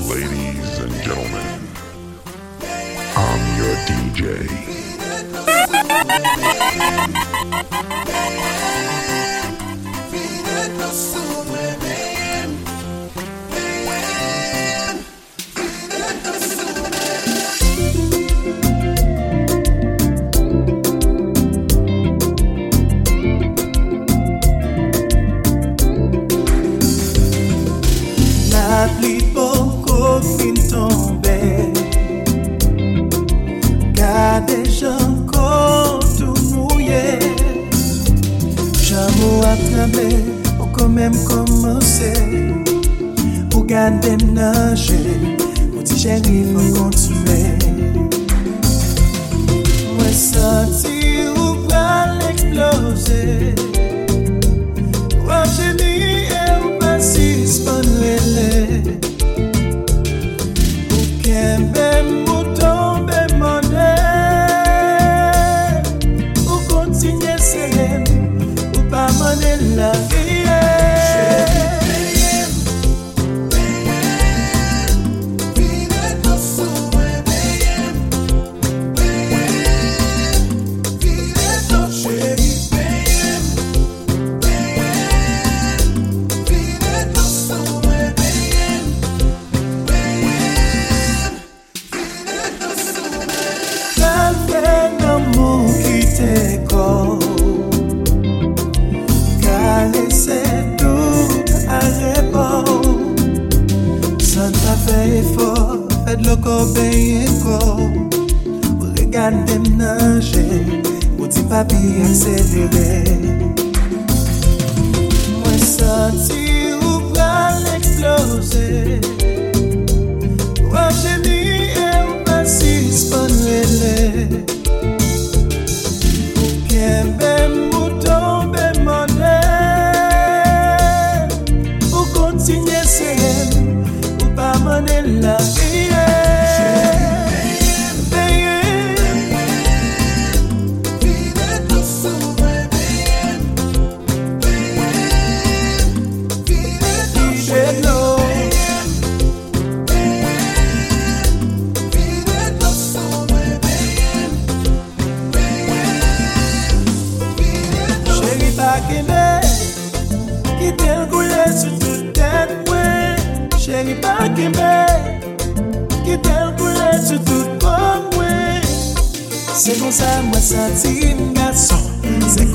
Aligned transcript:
ladies 0.00 0.78
and 0.78 0.92
gentlemen, 1.02 1.68
I'm 3.14 3.56
your 3.58 3.74
DJ. 3.86 4.48
Be. 10.10 11.61
chanbe 39.82 40.24
Ou 40.60 40.66
komem 40.68 41.12
komanse 41.24 42.12
Ou 43.54 43.64
gade 43.64 44.16
menanje 44.24 44.98
Ou 45.74 45.82
di 45.82 45.98
jeri 45.98 46.44
pou 46.52 46.62
kontume 46.78 47.58
Mwen 49.98 50.14
santi 50.14 51.26
ou 51.36 51.56
pral 51.66 52.20
eksplose 52.30 53.71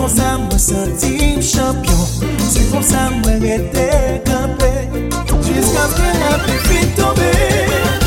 kon 0.08 0.16
sa 0.16 0.38
mwen 0.38 0.60
sentim 0.60 1.42
champyon 1.42 2.08
Se 2.50 2.64
kon 2.72 2.84
sa 2.84 3.10
mwen 3.10 3.42
rete 3.42 4.22
kampe. 4.26 4.72
Jiska 5.44 5.88
mwen 5.98 6.24
api 6.32 6.56
fin 6.68 6.88
tombe. 6.96 8.07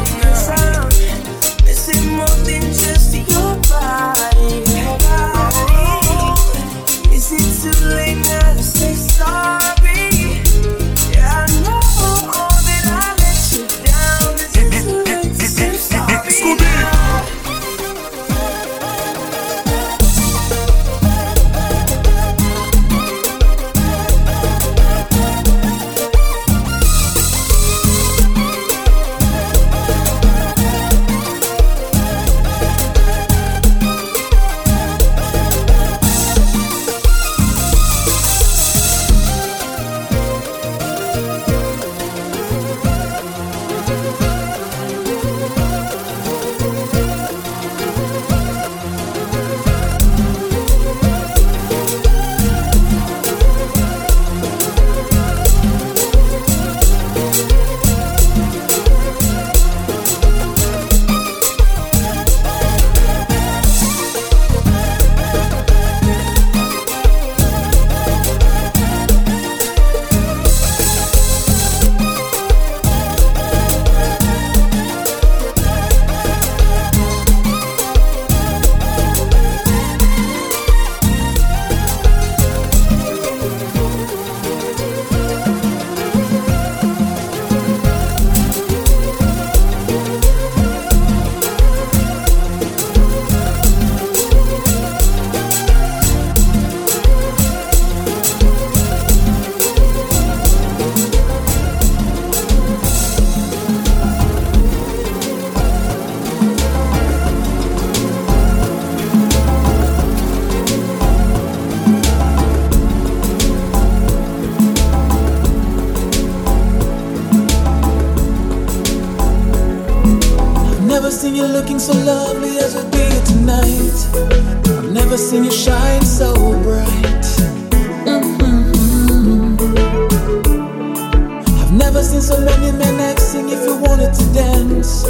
dance. 134.33 135.03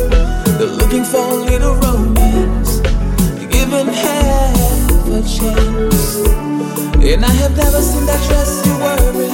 They're 0.58 0.68
looking 0.68 1.04
for 1.04 1.18
a 1.18 1.36
little 1.36 1.75
romance. 1.75 2.80
Given 3.50 3.88
half 3.88 5.08
a 5.08 5.22
chance. 5.22 6.18
And 7.04 7.25
I 7.25 7.34
have 7.42 7.56
never 7.58 7.82
seen 7.82 8.06
that 8.06 8.22
dress 8.28 8.66
you're 8.66 8.78
wearing 8.80 9.34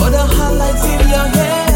or 0.00 0.10
the 0.10 0.24
highlights 0.36 0.84
in 0.84 1.08
your 1.08 1.26
hair. 1.36 1.67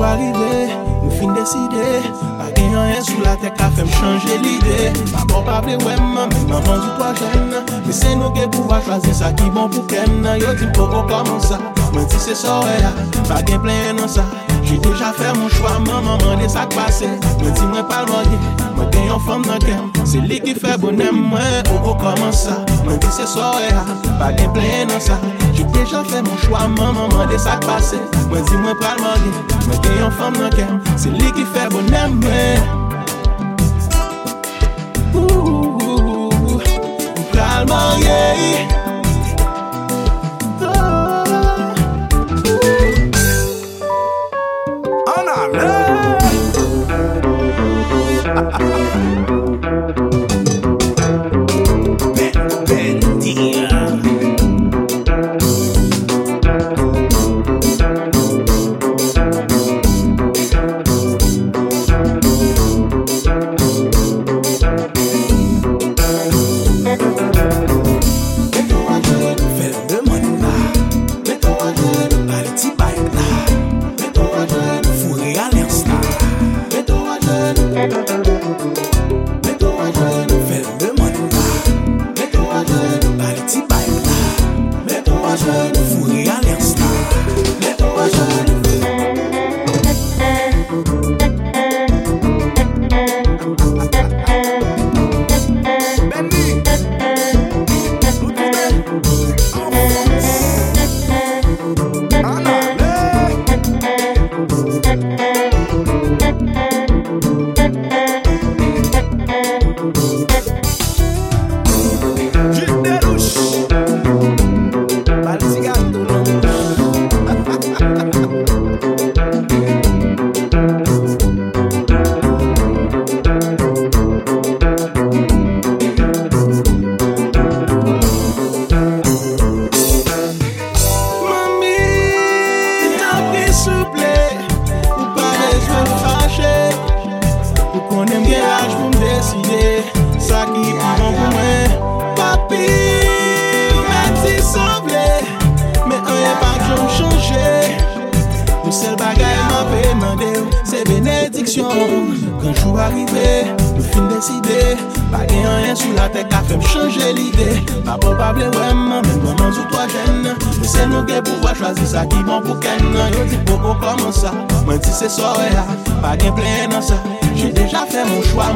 jou 0.00 0.06
arrive, 0.06 0.68
nou 1.02 1.10
fin 1.10 1.32
deside. 1.34 1.84
Pa 2.38 2.48
gen 2.56 2.72
yon 2.72 2.88
yon 2.88 3.04
sou 3.04 3.20
la 3.24 3.36
tek 3.40 3.58
la 3.60 3.68
fem 3.76 3.88
chanje 3.98 4.38
lide 4.40 4.92
Pa 5.12 5.24
bon 5.28 5.44
pa 5.44 5.60
ble 5.64 5.76
wèm, 5.84 6.04
men 6.14 6.32
maman 6.48 6.80
di 6.80 6.90
kwa 6.96 7.12
jen 7.18 7.50
Me 7.84 7.92
se 7.92 8.14
nou 8.16 8.32
gen 8.36 8.48
pou 8.54 8.68
va 8.70 8.80
chwaze 8.86 9.12
sa 9.20 9.32
ki 9.36 9.50
bon 9.54 9.68
pou 9.72 9.84
ken 9.90 10.24
Yo 10.40 10.54
di 10.56 10.70
mpo 10.70 10.88
kon 10.92 11.08
koman 11.10 11.40
sa, 11.44 11.60
men 11.94 12.08
ti 12.08 12.20
se 12.22 12.36
sowe 12.38 12.78
ya 12.80 12.94
Pa 13.28 13.42
gen 13.44 13.60
plen 13.64 14.00
nan 14.00 14.08
sa, 14.08 14.24
J'ai 14.64 14.78
déjà 14.78 15.12
fait 15.12 15.36
mon 15.36 15.48
choix, 15.48 15.78
maman 15.80 16.16
m'a 16.16 16.36
dit 16.36 16.48
ça 16.48 16.66
passer. 16.66 17.08
Me 17.42 17.50
dis 17.50 17.66
moi 17.66 17.82
pas 17.82 18.04
loyer, 18.06 18.38
moi 18.76 18.86
gagne 18.92 19.10
en 19.10 19.18
femme 19.18 19.42
dans 19.42 20.04
C'est 20.04 20.18
lui 20.18 20.40
qui 20.40 20.54
fait 20.54 20.78
bonheur, 20.78 21.12
moi, 21.12 21.40
oh, 21.72 21.88
oh 21.88 21.96
comment 21.98 22.30
ça? 22.30 22.64
Mwen 22.84 22.98
de 22.98 23.10
se 23.12 23.26
soye 23.26 23.70
a, 23.74 23.84
pa 24.18 24.32
gen 24.36 24.52
pleye 24.54 24.84
nan 24.88 25.00
sa 25.00 25.18
Jok 25.56 25.70
deja 25.74 26.02
fe 26.04 26.22
mwen 26.22 26.38
chwa, 26.44 26.66
maman 26.76 27.08
mwen 27.14 27.28
de 27.28 27.38
sak 27.38 27.64
pase 27.66 28.00
Mwen 28.30 28.44
di 28.48 28.56
mwen 28.56 28.76
pral 28.80 29.00
mwen 29.02 29.24
gen, 29.24 29.38
mwen 29.66 29.82
gen 29.84 30.02
yon 30.02 30.18
fam 30.18 30.36
nan 30.40 30.52
kem 30.56 30.80
Se 30.96 31.12
li 31.14 31.32
ki 31.36 31.46
fe 31.54 31.68
bonem 31.72 32.20
mwen 32.20 32.60
Ou, 35.14 35.26
ou, 35.28 35.78
ou, 35.84 36.28
ou, 36.28 36.60
ou 36.60 37.30
pral 37.32 37.66
mwen 37.70 38.06
gen 38.06 38.79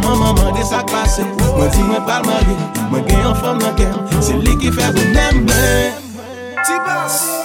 Maman, 0.05 0.35
maman, 0.37 0.53
de 0.55 0.65
sak 0.65 0.87
pase 0.93 1.25
Mwen 1.57 1.71
di 1.71 1.83
mwen 1.83 2.05
pal 2.05 2.23
mari 2.29 2.57
Mwen 2.91 3.07
gen 3.09 3.25
yon 3.25 3.35
fom 3.41 3.59
nan 3.59 3.73
kem 3.79 4.21
Se 4.21 4.37
li 4.37 4.57
ki 4.61 4.75
fe 4.77 4.93
pou 4.93 5.15
nem 5.17 5.47
Ti 5.49 6.77
bas 6.85 7.44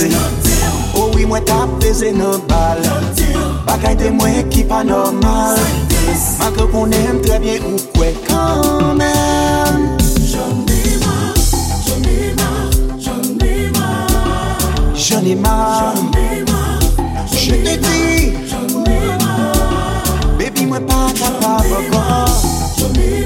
pase 0.00 0.56
oh 0.94 1.00
Ouwi 1.00 1.26
mwen 1.26 1.44
tap 1.44 1.68
peze 1.80 2.12
nan 2.12 2.40
bal. 2.48 2.78
Bakay 3.66 3.94
de 3.96 4.10
mwen 4.10 4.48
ki 4.50 4.64
pa 4.64 4.82
normal. 4.82 5.56
Man 6.38 6.52
ke 6.56 6.64
konen 6.72 7.20
trebyen 7.22 7.62
ou 7.64 7.78
kwe 7.94 8.08
kanmen 8.26 9.98
Jouni 10.26 10.80
ma, 11.04 11.14
jouni 11.86 12.34
ma, 12.38 12.48
jouni 12.98 13.70
ma 13.76 13.86
Jouni 14.96 15.34
ma, 15.36 15.54
jouni 15.94 16.42
ma, 16.48 16.60
jouni 18.50 18.98
ma 19.22 19.32
Baby 20.38 20.66
mwen 20.66 20.82
pa 20.86 20.98
kapab 21.14 21.72
akon 21.78 22.30
Jouni 22.76 23.08
ma 23.10 23.19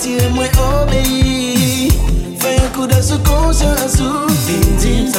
attiré 0.00 0.28
moi 0.30 0.46
da 0.48 0.92
Fais 2.38 2.56
un 2.56 2.68
coup 2.74 2.86
de 2.86 3.02
sous 3.02 3.18
conscience 3.18 4.00
Une 4.82 5.10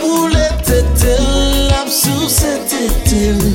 pou 0.00 0.28
le 0.32 0.46
tetel, 0.66 1.72
ap 1.80 1.90
sou 1.92 2.30
se 2.32 2.56
tetel 2.70 3.45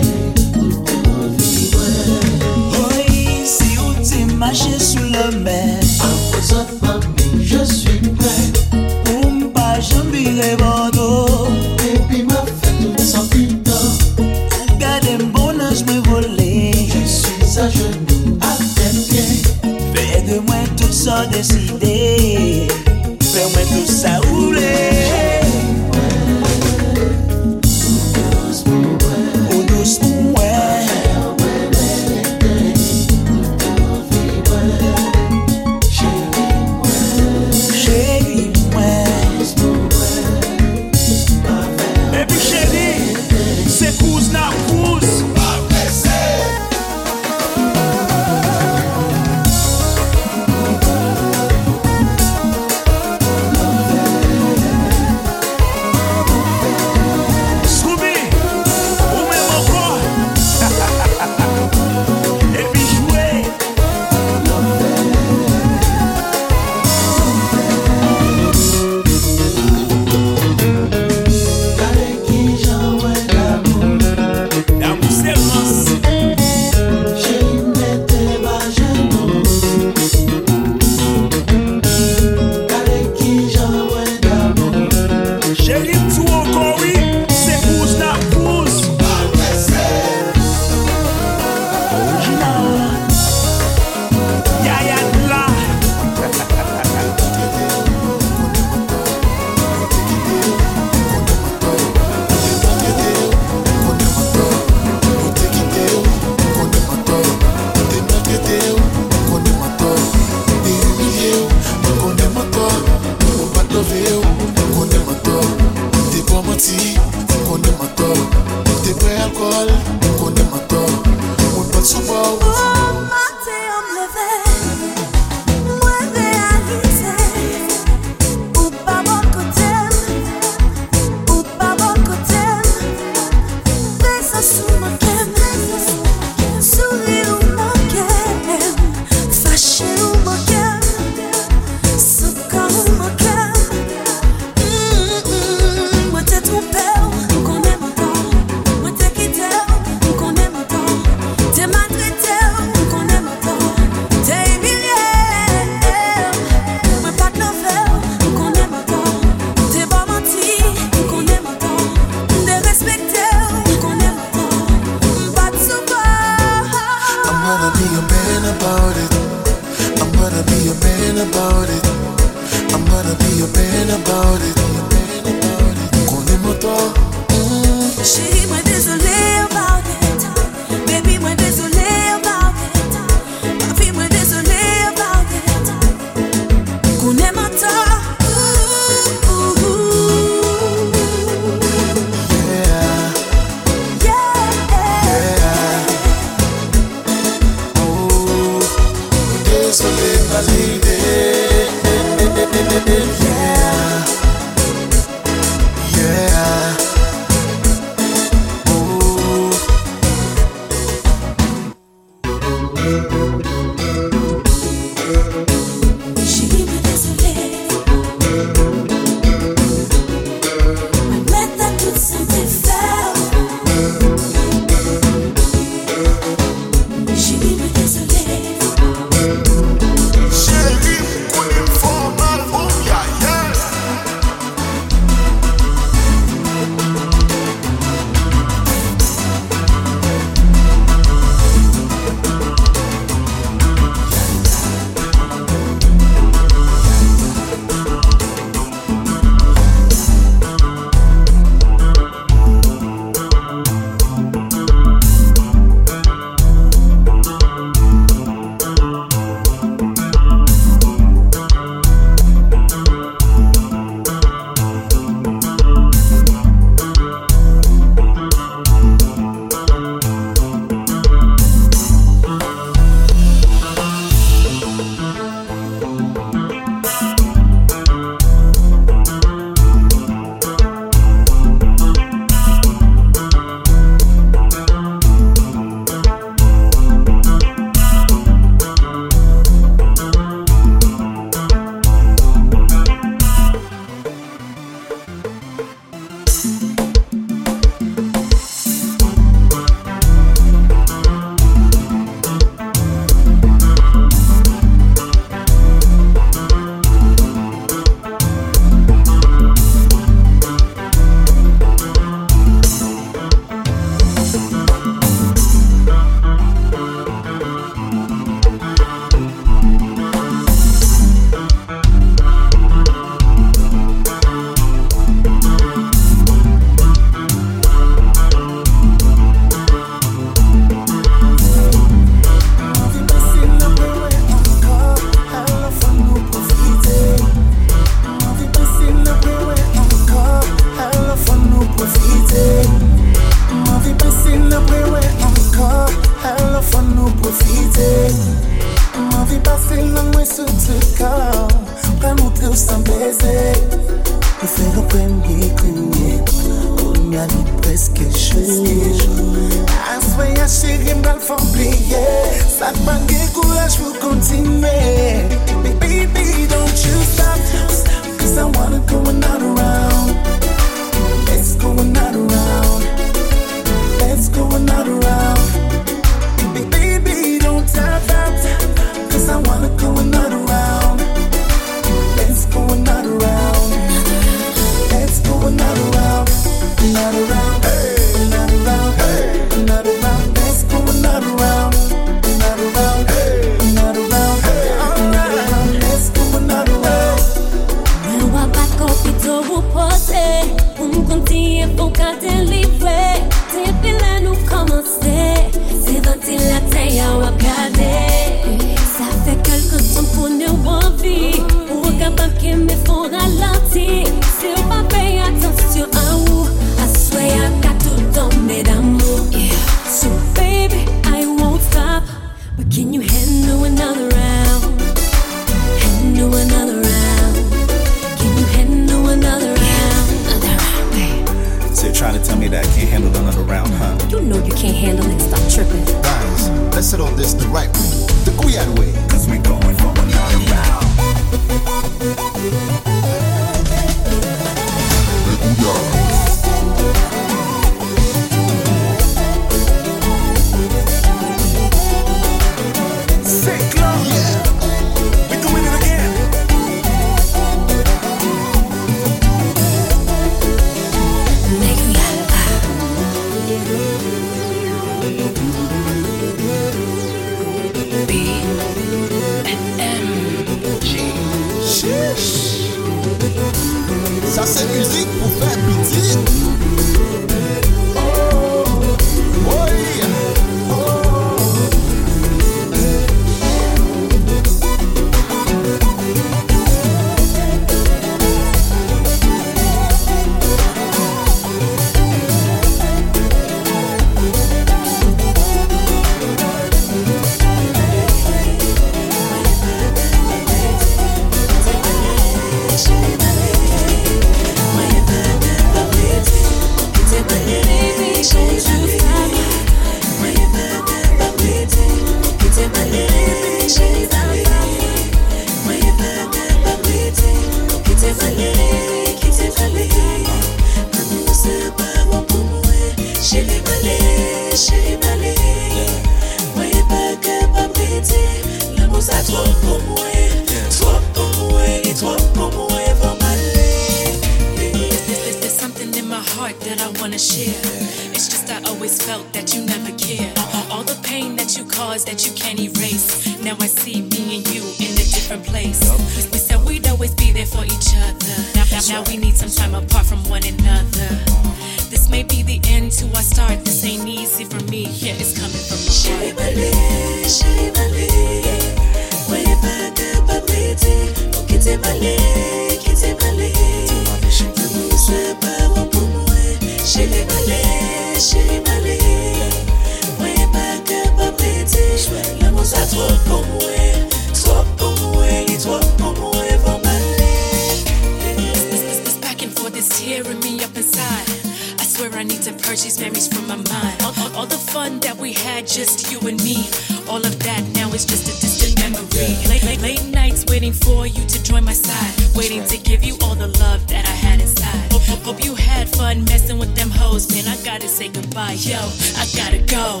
gotta 597.74 597.88
say 597.88 598.08
goodbye. 598.08 598.52
Yo, 598.52 598.78
I 599.16 599.26
gotta 599.34 599.58
go. 599.66 600.00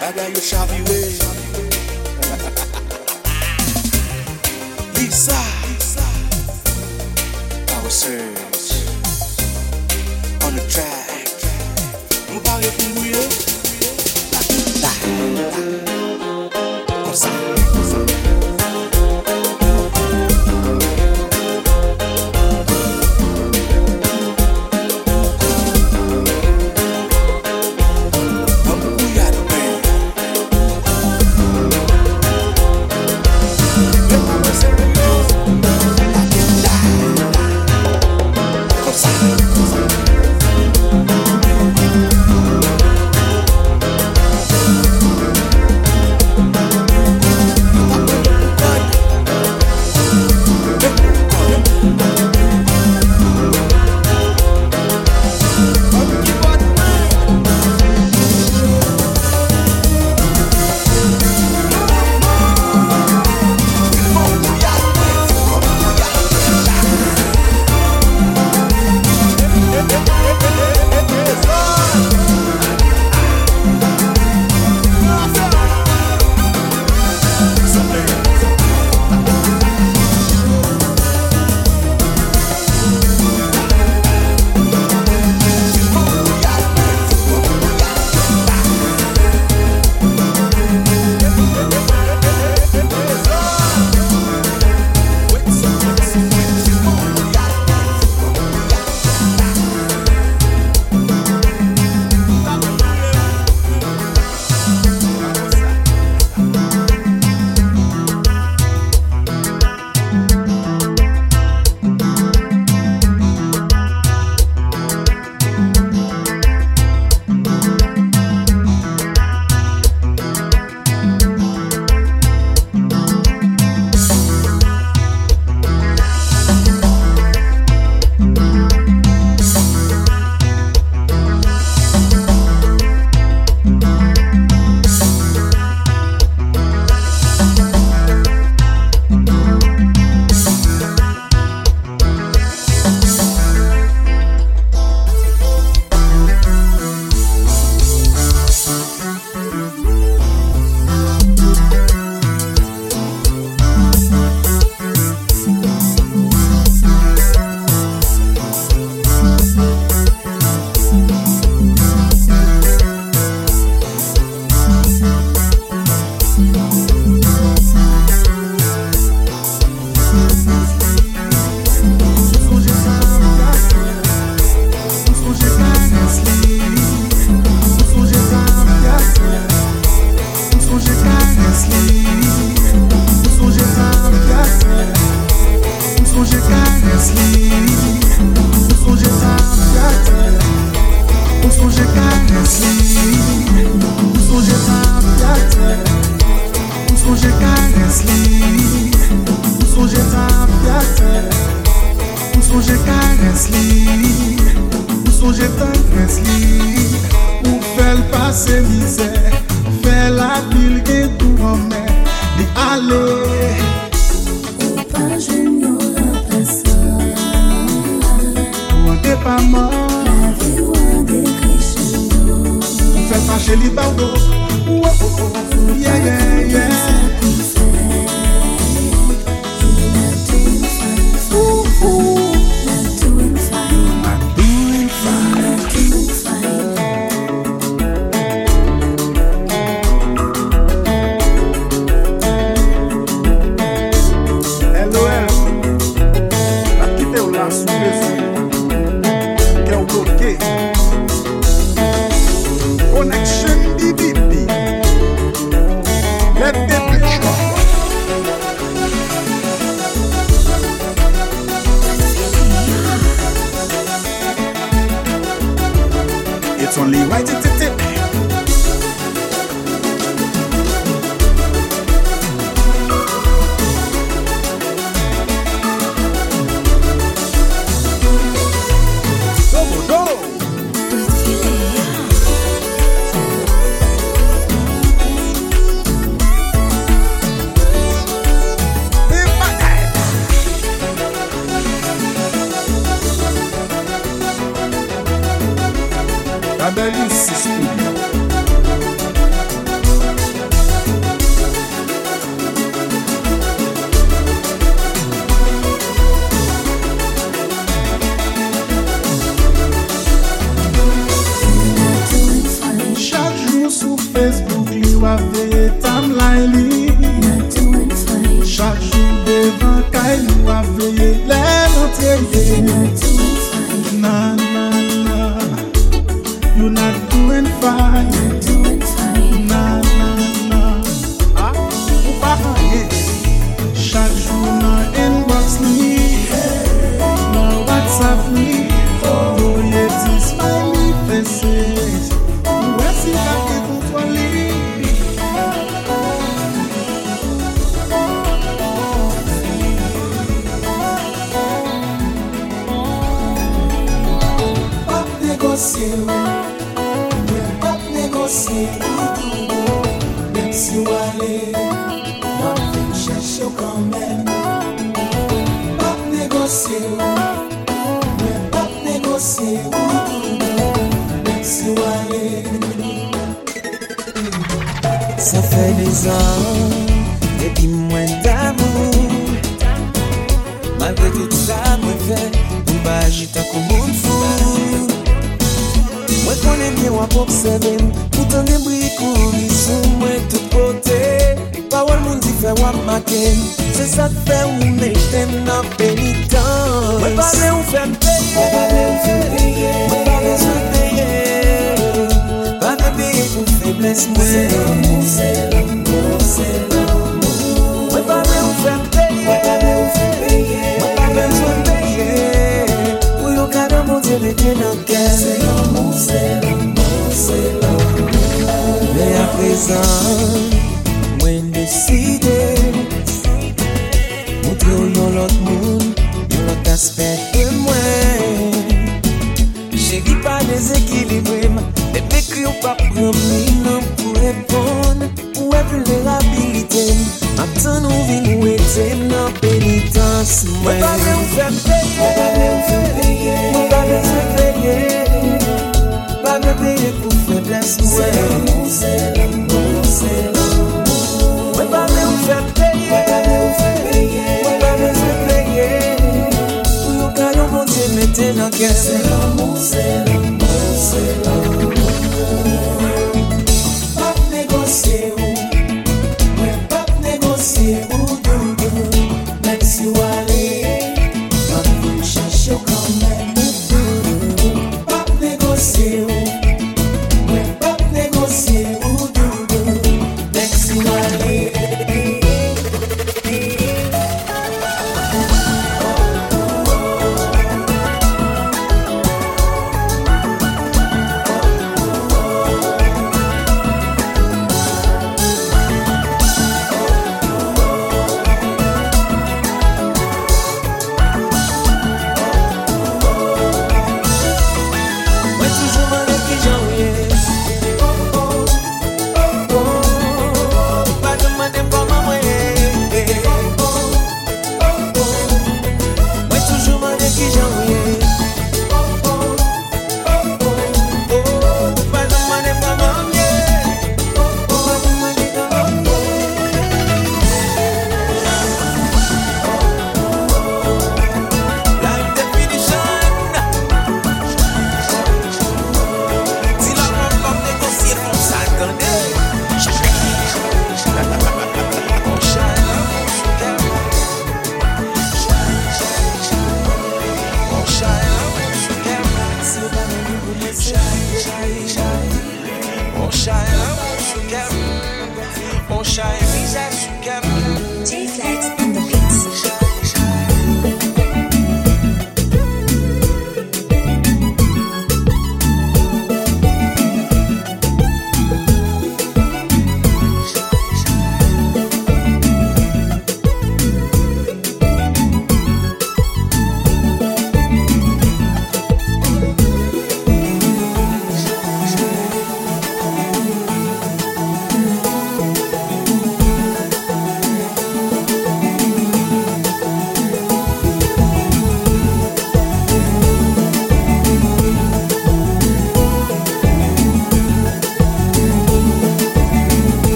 I 0.00 0.12
got 0.16 0.28
you 0.30 0.34
Agaio 0.34 0.40
Xavier 0.40 0.84
Lisa. 4.94 5.40
Power 7.66 7.90
Surge. 7.90 8.70
On 10.46 10.52
the 10.56 10.62
track. 10.70 11.28
Move 12.30 12.46
out 12.46 12.62
your 12.62 12.72
feet, 12.72 12.94
we 12.98 13.12
up 15.84 15.89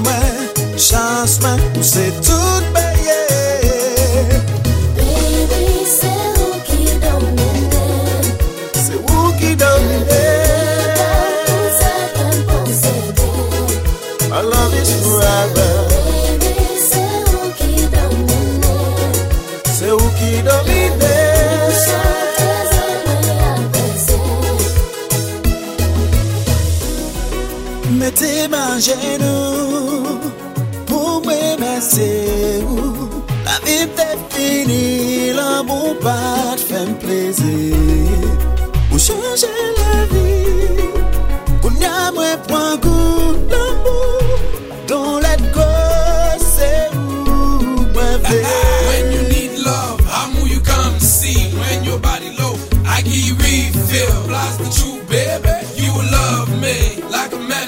mwen, 0.00 0.76
chans 0.76 1.38
mwen, 1.42 1.62
ou 1.76 1.82
se 1.82 2.10
tout 2.22 2.62
mwen 2.72 2.77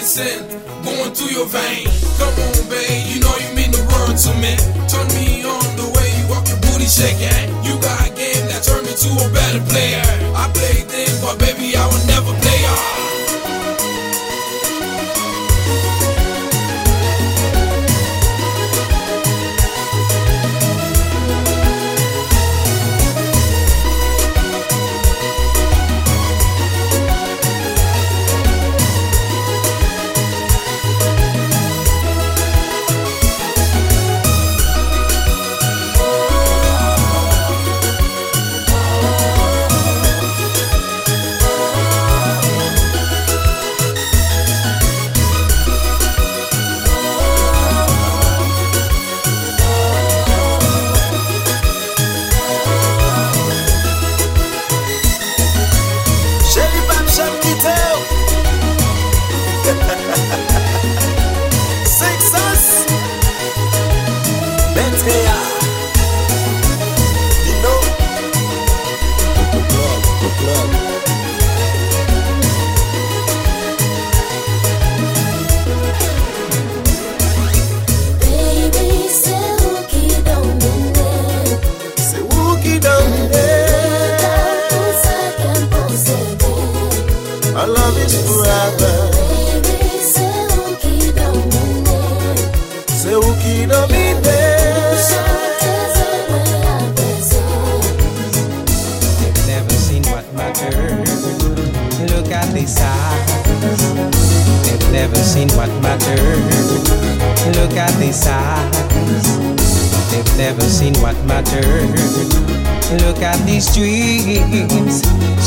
medicine 0.01 0.48
going 0.82 1.12
through 1.12 1.28
your 1.28 1.47
vein. 1.47 1.85
Come 2.16 2.32
on, 2.32 2.68
babe, 2.72 3.05
you 3.12 3.20
know 3.20 3.36
you 3.36 3.55
mean 3.55 3.70
the 3.70 3.85
world 3.93 4.16
to 4.16 4.32
me. 4.40 4.56
Turn 4.89 5.06
me 5.12 5.44
on 5.44 5.77
the 5.77 5.89
way 5.93 6.09
you 6.16 6.24
walk 6.32 6.48
your 6.48 6.56
booty 6.64 6.89
shaking. 6.89 7.52
You 7.64 7.77
got 7.81 8.09
a 8.09 8.10
game 8.16 8.48
that 8.48 8.64
turned 8.64 8.86
me 8.86 8.94
to 8.97 9.10
a 9.20 9.28
better 9.28 9.60
player. 9.68 10.02
I 10.35 10.48
played 10.56 10.89
then, 10.89 11.12
but 11.20 11.39
baby, 11.39 11.77
I 11.77 11.85
will 11.86 12.06
never 12.06 12.32
play. 12.40 12.49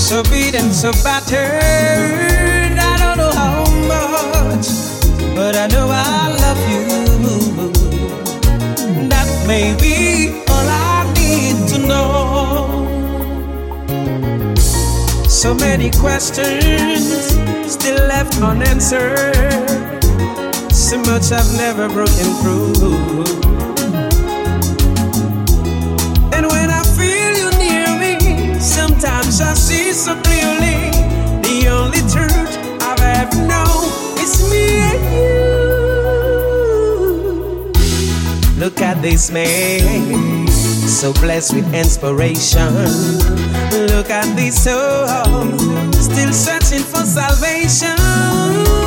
so 0.03 0.21
beat 0.23 0.53
and 0.53 0.73
so 0.73 0.91
battered. 1.01 2.77
I 2.77 2.97
don't 2.99 3.17
know 3.17 3.31
how 3.31 3.63
much, 3.87 4.67
but 5.33 5.55
I 5.55 5.67
know 5.67 5.87
I 5.89 6.27
love 6.43 6.61
you. 6.73 6.83
That 9.07 9.29
may 9.47 9.73
be 9.79 10.43
all 10.49 10.67
I 10.67 11.09
need 11.15 11.67
to 11.69 11.77
know. 11.87 12.83
So 15.29 15.53
many 15.53 15.89
questions 15.91 17.37
still 17.71 18.05
left 18.05 18.41
unanswered. 18.41 20.03
So 20.69 20.97
much 20.97 21.31
I've 21.31 21.51
never 21.55 21.87
broken 21.87 22.29
through. 22.41 23.72
so 29.93 30.15
clearly. 30.23 30.89
The 31.43 31.67
only 31.69 31.99
truth 32.09 32.57
I've 32.81 32.99
ever 32.99 33.35
known 33.47 33.85
is 34.17 34.49
me 34.49 34.65
and 34.89 35.03
you. 35.13 35.33
Look 38.59 38.81
at 38.81 39.01
this 39.01 39.29
man, 39.29 40.47
so 40.47 41.13
blessed 41.13 41.53
with 41.53 41.73
inspiration. 41.73 42.73
Look 43.93 44.09
at 44.09 44.35
this 44.35 44.63
soul, 44.63 45.47
still 45.91 46.33
searching 46.33 46.83
for 46.83 47.05
salvation. 47.05 48.82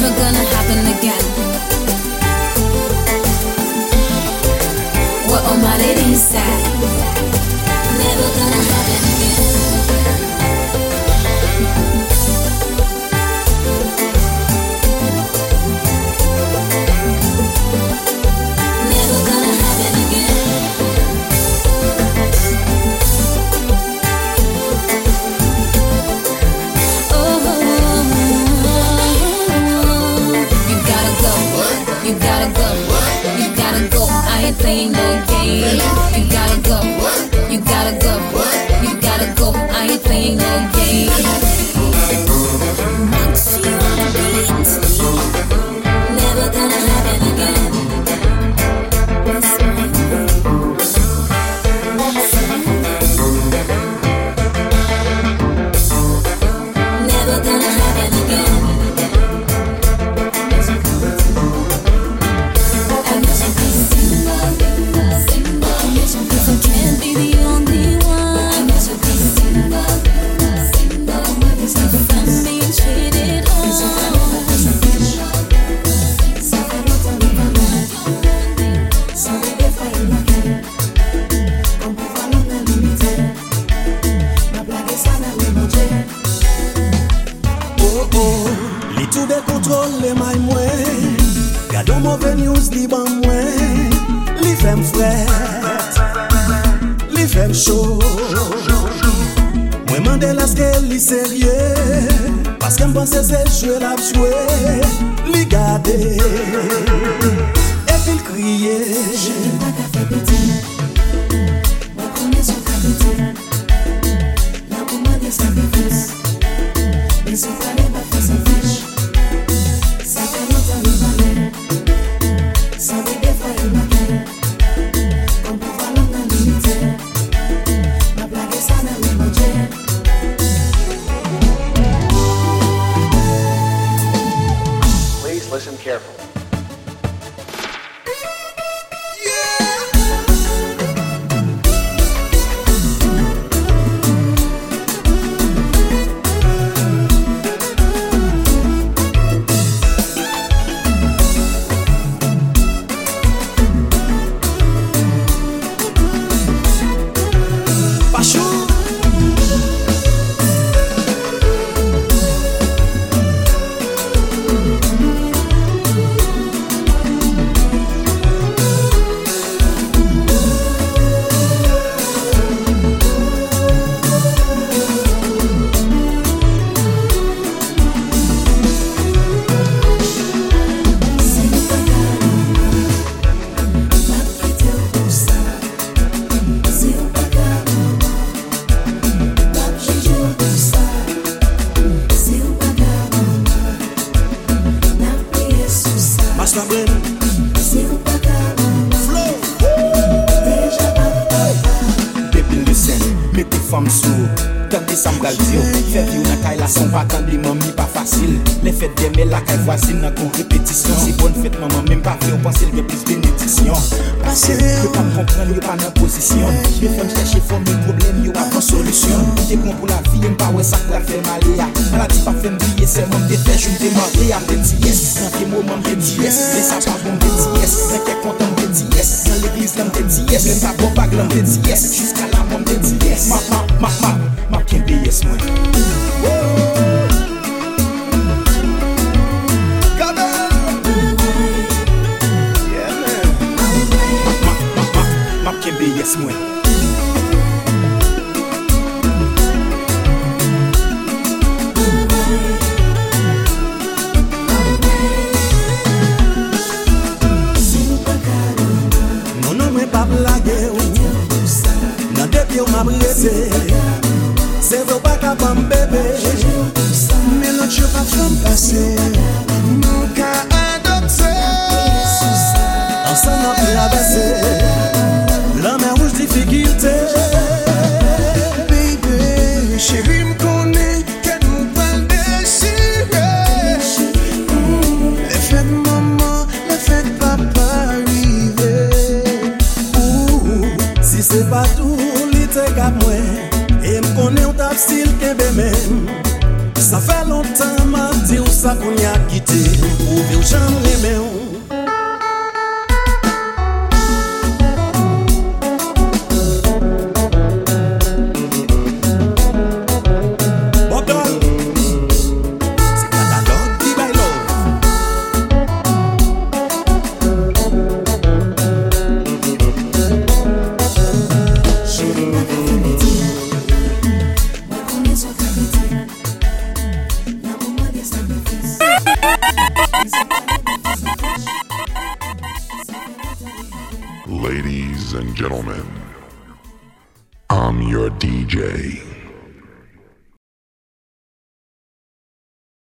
Never 0.00 0.16
gonna 0.16 0.49